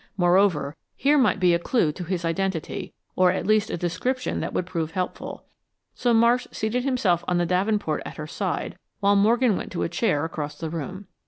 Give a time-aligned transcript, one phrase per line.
[0.17, 4.51] Moreover, here might be a clue to his identity, or at least a description that
[4.51, 5.45] would prove helpful,
[5.93, 9.89] so Marsh seated himself on the davenport at her side, while Morgan went to a
[9.89, 11.05] chair across the room.